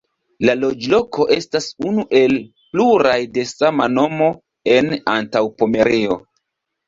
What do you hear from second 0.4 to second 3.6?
La loĝloko estas unu el pluraj de